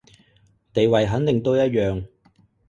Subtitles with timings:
[0.73, 2.07] 地位肯定都一樣